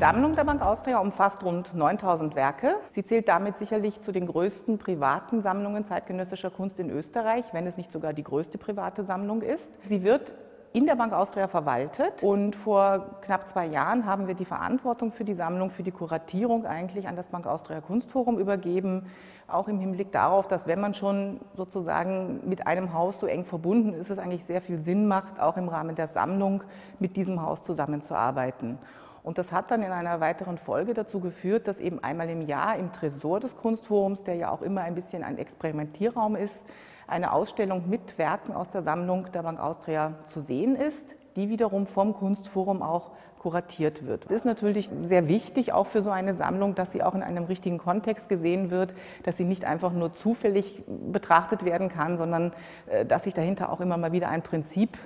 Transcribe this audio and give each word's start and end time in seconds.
Sammlung 0.00 0.34
der 0.34 0.44
Bank 0.44 0.62
Austria 0.62 0.98
umfasst 0.98 1.44
rund 1.44 1.74
9000 1.74 2.34
Werke. 2.34 2.76
Sie 2.92 3.04
zählt 3.04 3.28
damit 3.28 3.58
sicherlich 3.58 4.00
zu 4.00 4.12
den 4.12 4.26
größten 4.26 4.78
privaten 4.78 5.42
Sammlungen 5.42 5.84
zeitgenössischer 5.84 6.48
Kunst 6.48 6.78
in 6.78 6.88
Österreich, 6.88 7.44
wenn 7.52 7.66
es 7.66 7.76
nicht 7.76 7.92
sogar 7.92 8.14
die 8.14 8.22
größte 8.22 8.56
private 8.56 9.04
Sammlung 9.04 9.42
ist. 9.42 9.70
Sie 9.86 10.02
wird 10.02 10.34
in 10.72 10.86
der 10.86 10.94
Bank 10.94 11.12
Austria 11.12 11.48
verwaltet. 11.48 12.22
Und 12.22 12.56
vor 12.56 13.18
knapp 13.20 13.46
zwei 13.46 13.66
Jahren 13.66 14.06
haben 14.06 14.26
wir 14.26 14.32
die 14.32 14.46
Verantwortung 14.46 15.12
für 15.12 15.24
die 15.24 15.34
Sammlung, 15.34 15.68
für 15.68 15.82
die 15.82 15.90
Kuratierung 15.90 16.64
eigentlich 16.64 17.06
an 17.06 17.14
das 17.14 17.28
Bank 17.28 17.46
Austria 17.46 17.82
Kunstforum 17.82 18.38
übergeben. 18.38 19.04
Auch 19.48 19.68
im 19.68 19.80
Hinblick 19.80 20.12
darauf, 20.12 20.48
dass 20.48 20.66
wenn 20.66 20.80
man 20.80 20.94
schon 20.94 21.40
sozusagen 21.52 22.40
mit 22.48 22.66
einem 22.66 22.94
Haus 22.94 23.20
so 23.20 23.26
eng 23.26 23.44
verbunden 23.44 23.92
ist, 23.92 24.08
es 24.08 24.18
eigentlich 24.18 24.46
sehr 24.46 24.62
viel 24.62 24.78
Sinn 24.78 25.06
macht, 25.06 25.38
auch 25.38 25.58
im 25.58 25.68
Rahmen 25.68 25.94
der 25.94 26.06
Sammlung 26.06 26.62
mit 27.00 27.16
diesem 27.16 27.42
Haus 27.42 27.60
zusammenzuarbeiten. 27.60 28.78
Und 29.22 29.38
das 29.38 29.52
hat 29.52 29.70
dann 29.70 29.82
in 29.82 29.92
einer 29.92 30.20
weiteren 30.20 30.56
Folge 30.58 30.94
dazu 30.94 31.20
geführt, 31.20 31.68
dass 31.68 31.78
eben 31.78 32.02
einmal 32.02 32.30
im 32.30 32.40
Jahr 32.40 32.76
im 32.76 32.92
Tresor 32.92 33.40
des 33.40 33.56
Kunstforums, 33.56 34.22
der 34.22 34.36
ja 34.36 34.50
auch 34.50 34.62
immer 34.62 34.80
ein 34.82 34.94
bisschen 34.94 35.22
ein 35.22 35.38
Experimentierraum 35.38 36.36
ist, 36.36 36.64
eine 37.06 37.32
Ausstellung 37.32 37.88
mit 37.88 38.18
Werken 38.18 38.52
aus 38.52 38.68
der 38.70 38.82
Sammlung 38.82 39.30
der 39.32 39.42
Bank 39.42 39.60
Austria 39.60 40.14
zu 40.26 40.40
sehen 40.40 40.76
ist, 40.76 41.16
die 41.36 41.48
wiederum 41.48 41.86
vom 41.86 42.14
Kunstforum 42.14 42.82
auch 42.82 43.10
kuratiert 43.40 44.06
wird. 44.06 44.26
Es 44.26 44.32
ist 44.32 44.44
natürlich 44.44 44.90
sehr 45.02 45.26
wichtig, 45.26 45.72
auch 45.72 45.86
für 45.86 46.02
so 46.02 46.10
eine 46.10 46.34
Sammlung, 46.34 46.74
dass 46.74 46.92
sie 46.92 47.02
auch 47.02 47.14
in 47.14 47.22
einem 47.22 47.44
richtigen 47.44 47.78
Kontext 47.78 48.28
gesehen 48.28 48.70
wird, 48.70 48.94
dass 49.22 49.38
sie 49.38 49.44
nicht 49.44 49.64
einfach 49.64 49.92
nur 49.92 50.14
zufällig 50.14 50.82
betrachtet 51.10 51.64
werden 51.64 51.88
kann, 51.88 52.18
sondern 52.18 52.52
äh, 52.86 53.06
dass 53.06 53.24
sich 53.24 53.32
dahinter 53.32 53.72
auch 53.72 53.80
immer 53.80 53.96
mal 53.96 54.12
wieder 54.12 54.28
ein 54.28 54.42
Prinzip 54.42 54.98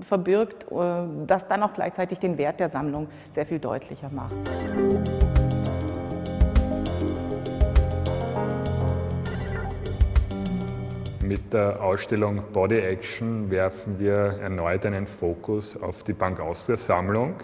verbirgt, 0.00 0.72
äh, 0.72 0.76
das 1.26 1.46
dann 1.48 1.62
auch 1.62 1.74
gleichzeitig 1.74 2.18
den 2.18 2.38
Wert 2.38 2.60
der 2.60 2.70
Sammlung 2.70 3.08
sehr 3.30 3.44
viel 3.44 3.58
deutlicher 3.58 4.08
macht. 4.08 4.34
Mit 11.32 11.54
der 11.54 11.82
Ausstellung 11.82 12.42
Body 12.52 12.78
Action 12.78 13.50
werfen 13.50 13.98
wir 13.98 14.38
erneut 14.42 14.84
einen 14.84 15.06
Fokus 15.06 15.78
auf 15.78 16.02
die 16.02 16.12
Bank 16.12 16.40
Austria 16.40 16.76
Sammlung. 16.76 17.36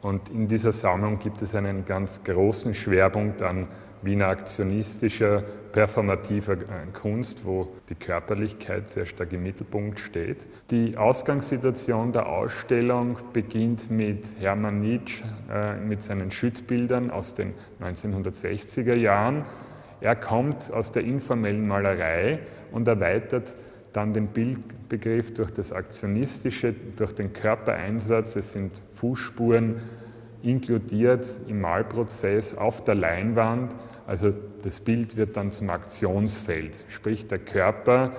Und 0.00 0.30
in 0.30 0.48
dieser 0.48 0.72
Sammlung 0.72 1.18
gibt 1.18 1.42
es 1.42 1.54
einen 1.54 1.84
ganz 1.84 2.24
großen 2.24 2.72
Schwerpunkt 2.72 3.42
an 3.42 3.68
Wiener 4.00 4.28
aktionistischer, 4.28 5.42
performativer 5.70 6.56
Kunst, 6.94 7.44
wo 7.44 7.68
die 7.90 7.94
Körperlichkeit 7.94 8.88
sehr 8.88 9.04
stark 9.04 9.34
im 9.34 9.42
Mittelpunkt 9.42 10.00
steht. 10.00 10.48
Die 10.70 10.96
Ausgangssituation 10.96 12.12
der 12.12 12.26
Ausstellung 12.26 13.18
beginnt 13.34 13.90
mit 13.90 14.34
Hermann 14.40 14.80
Nietzsche 14.80 15.24
äh, 15.52 15.76
mit 15.76 16.00
seinen 16.00 16.30
Schüttbildern 16.30 17.10
aus 17.10 17.34
den 17.34 17.52
1960er 17.82 18.94
Jahren. 18.94 19.44
Er 20.00 20.16
kommt 20.16 20.72
aus 20.72 20.90
der 20.90 21.04
informellen 21.04 21.66
Malerei 21.66 22.40
und 22.72 22.88
erweitert 22.88 23.56
dann 23.92 24.12
den 24.12 24.28
Bildbegriff 24.28 25.34
durch 25.34 25.50
das 25.50 25.72
Aktionistische, 25.72 26.74
durch 26.96 27.14
den 27.14 27.32
Körpereinsatz. 27.32 28.36
Es 28.36 28.52
sind 28.52 28.80
Fußspuren 28.94 29.82
inkludiert 30.42 31.38
im 31.48 31.60
Malprozess 31.60 32.54
auf 32.54 32.82
der 32.84 32.94
Leinwand. 32.94 33.74
Also 34.06 34.32
das 34.62 34.80
Bild 34.80 35.16
wird 35.16 35.36
dann 35.36 35.50
zum 35.50 35.70
Aktionsfeld, 35.70 36.86
sprich 36.88 37.26
der 37.26 37.38
Körper 37.38 38.12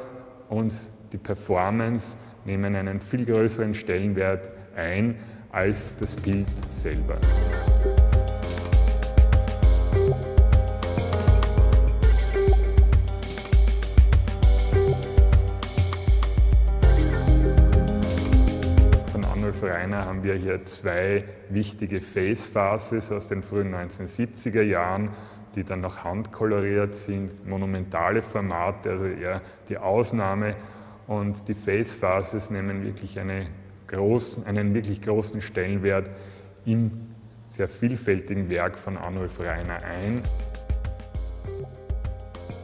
und 0.49 0.73
die 1.13 1.17
Performance 1.17 2.17
nehmen 2.45 2.75
einen 2.75 3.01
viel 3.01 3.25
größeren 3.25 3.73
Stellenwert 3.73 4.49
ein 4.75 5.17
als 5.51 5.95
das 5.95 6.15
Bild 6.15 6.47
selber. 6.69 7.17
Reiner 19.63 20.05
haben 20.05 20.23
wir 20.23 20.35
hier 20.35 20.65
zwei 20.65 21.23
wichtige 21.49 22.01
Face 22.01 22.45
Faces 22.45 23.11
aus 23.11 23.27
den 23.27 23.43
frühen 23.43 23.73
1970er 23.73 24.61
Jahren, 24.61 25.09
die 25.55 25.63
dann 25.63 25.81
noch 25.81 26.03
handkoloriert 26.03 26.95
sind, 26.95 27.45
monumentale 27.47 28.21
Formate, 28.21 28.91
also 28.91 29.05
eher 29.05 29.41
die 29.69 29.77
Ausnahme. 29.77 30.55
Und 31.07 31.47
die 31.47 31.53
Face 31.53 31.93
Faces 31.93 32.49
nehmen 32.49 32.83
wirklich 32.83 33.19
eine 33.19 33.47
großen, 33.87 34.45
einen 34.45 34.73
wirklich 34.73 35.01
großen 35.01 35.41
Stellenwert 35.41 36.09
im 36.65 36.91
sehr 37.49 37.67
vielfältigen 37.67 38.49
Werk 38.49 38.79
von 38.79 38.97
Arnulf 38.97 39.39
Reiner 39.39 39.83
ein. 39.83 40.21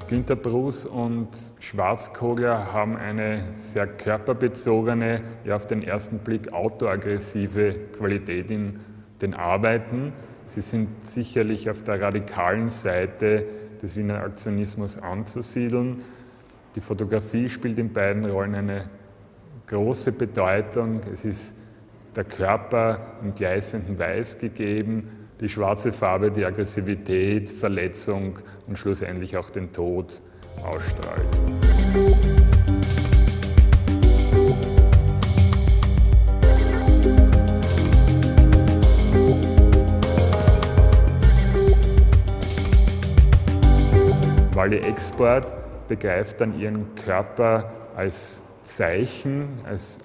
Günter 0.07 0.38
Bruß 0.38 0.85
und 0.85 1.28
Schwarzkogler 1.59 2.72
haben 2.72 2.95
eine 2.95 3.44
sehr 3.53 3.88
körperbezogene, 3.88 5.22
ja 5.44 5.57
auf 5.57 5.68
den 5.68 5.84
ersten 5.84 6.19
Blick 6.19 6.53
autoaggressive 6.53 7.75
Qualität 7.97 8.50
in 8.50 8.79
den 9.22 9.34
Arbeiten. 9.34 10.13
Sie 10.46 10.62
sind 10.62 11.06
sicherlich 11.06 11.69
auf 11.69 11.84
der 11.84 12.01
radikalen 12.01 12.69
Seite 12.69 13.46
des 13.81 13.97
Wiener 13.97 14.22
Aktionismus 14.23 14.97
anzusiedeln. 14.97 16.03
Die 16.75 16.81
Fotografie 16.81 17.50
spielt 17.50 17.78
in 17.78 17.91
beiden 17.91 18.23
Rollen 18.23 18.56
eine 18.56 18.90
große 19.67 20.13
Bedeutung. 20.13 21.01
Es 21.12 21.25
ist 21.25 21.53
der 22.16 22.23
Körper 22.23 23.17
im 23.22 23.35
gleißenden 23.35 24.00
Weiß 24.00 24.38
gegeben 24.38 25.26
die 25.39 25.49
schwarze 25.49 25.91
Farbe 25.91 26.31
die 26.31 26.45
Aggressivität, 26.45 27.49
Verletzung 27.49 28.39
und 28.67 28.77
schlussendlich 28.77 29.37
auch 29.37 29.49
den 29.49 29.71
Tod 29.71 30.21
ausstrahlt. 30.63 31.27
Wally 44.53 44.79
Export 44.79 45.53
begreift 45.87 46.41
dann 46.41 46.59
ihren 46.59 46.95
Körper 46.95 47.71
als 47.95 48.41
Zeichen, 48.63 49.61
als 49.65 49.99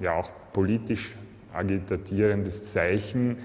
ja 0.00 0.14
auch 0.14 0.30
politisch 0.54 1.14
agitierendes 1.52 2.72
Zeichen 2.72 3.36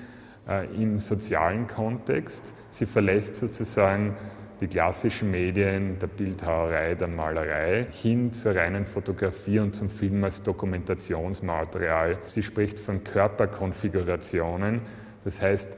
im 0.77 0.99
sozialen 0.99 1.67
Kontext. 1.67 2.55
Sie 2.69 2.85
verlässt 2.85 3.35
sozusagen 3.35 4.15
die 4.61 4.67
klassischen 4.67 5.31
Medien 5.31 5.99
der 5.99 6.07
Bildhauerei, 6.07 6.95
der 6.95 7.07
Malerei 7.07 7.87
hin 7.91 8.31
zur 8.31 8.55
reinen 8.55 8.85
Fotografie 8.85 9.59
und 9.59 9.75
zum 9.75 9.89
Film 9.89 10.23
als 10.23 10.41
Dokumentationsmaterial. 10.41 12.17
Sie 12.25 12.43
spricht 12.43 12.79
von 12.79 13.03
Körperkonfigurationen, 13.03 14.81
das 15.23 15.41
heißt, 15.41 15.77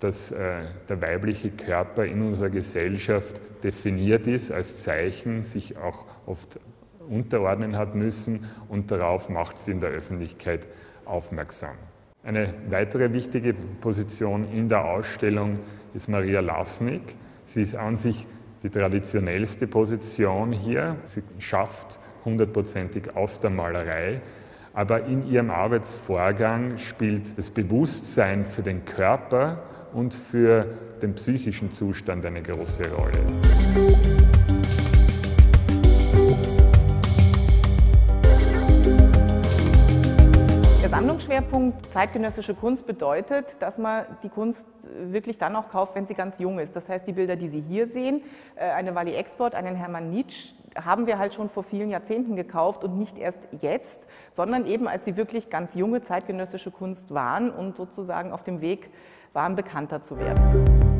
dass 0.00 0.30
äh, 0.30 0.56
der 0.88 1.00
weibliche 1.00 1.50
Körper 1.50 2.04
in 2.04 2.22
unserer 2.22 2.50
Gesellschaft 2.50 3.40
definiert 3.62 4.26
ist 4.26 4.50
als 4.50 4.82
Zeichen, 4.82 5.42
sich 5.42 5.78
auch 5.78 6.06
oft 6.26 6.60
unterordnen 7.08 7.76
hat 7.76 7.94
müssen 7.94 8.44
und 8.68 8.90
darauf 8.90 9.28
macht 9.28 9.58
sie 9.58 9.70
in 9.72 9.80
der 9.80 9.90
Öffentlichkeit 9.90 10.66
aufmerksam. 11.04 11.76
Eine 12.26 12.52
weitere 12.70 13.14
wichtige 13.14 13.54
Position 13.54 14.50
in 14.52 14.66
der 14.66 14.84
Ausstellung 14.84 15.60
ist 15.94 16.08
Maria 16.08 16.40
Lasnik. 16.40 17.14
Sie 17.44 17.62
ist 17.62 17.76
an 17.76 17.94
sich 17.94 18.26
die 18.64 18.68
traditionellste 18.68 19.68
Position 19.68 20.50
hier. 20.50 20.96
Sie 21.04 21.22
schafft 21.38 22.00
hundertprozentig 22.24 23.14
aus 23.14 23.38
der 23.38 23.50
Malerei. 23.50 24.22
Aber 24.74 25.04
in 25.04 25.24
ihrem 25.30 25.50
Arbeitsvorgang 25.52 26.78
spielt 26.78 27.38
das 27.38 27.48
Bewusstsein 27.48 28.44
für 28.44 28.62
den 28.62 28.84
Körper 28.84 29.62
und 29.92 30.12
für 30.12 30.66
den 31.00 31.14
psychischen 31.14 31.70
Zustand 31.70 32.26
eine 32.26 32.42
große 32.42 32.90
Rolle. 32.92 34.35
Sammlungsschwerpunkt 40.88 41.92
zeitgenössische 41.92 42.54
Kunst 42.54 42.86
bedeutet, 42.86 43.56
dass 43.60 43.78
man 43.78 44.04
die 44.22 44.28
Kunst 44.28 44.64
wirklich 44.82 45.38
dann 45.38 45.56
auch 45.56 45.68
kauft, 45.68 45.94
wenn 45.94 46.06
sie 46.06 46.14
ganz 46.14 46.38
jung 46.38 46.58
ist. 46.58 46.76
Das 46.76 46.88
heißt, 46.88 47.06
die 47.06 47.12
Bilder, 47.12 47.36
die 47.36 47.48
Sie 47.48 47.60
hier 47.60 47.86
sehen, 47.86 48.22
äh, 48.54 48.70
eine 48.70 48.94
Wally 48.94 49.14
Export, 49.14 49.54
einen 49.54 49.76
Hermann 49.76 50.10
Nietzsche, 50.10 50.54
haben 50.84 51.06
wir 51.06 51.18
halt 51.18 51.34
schon 51.34 51.48
vor 51.48 51.62
vielen 51.62 51.90
Jahrzehnten 51.90 52.36
gekauft 52.36 52.84
und 52.84 52.98
nicht 52.98 53.18
erst 53.18 53.48
jetzt, 53.60 54.06
sondern 54.32 54.66
eben 54.66 54.88
als 54.88 55.04
sie 55.04 55.16
wirklich 55.16 55.48
ganz 55.48 55.74
junge 55.74 56.02
zeitgenössische 56.02 56.70
Kunst 56.70 57.12
waren 57.14 57.50
und 57.50 57.76
sozusagen 57.76 58.32
auf 58.32 58.44
dem 58.44 58.60
Weg 58.60 58.90
waren, 59.32 59.56
bekannter 59.56 60.02
zu 60.02 60.18
werden. 60.18 60.95